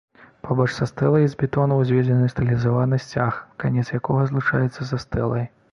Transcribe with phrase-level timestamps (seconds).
[0.45, 3.33] Побач са стэлай з бетону ўзведзены стылізаваны сцяг,
[3.65, 5.51] канец якога злучаецца са стэлай.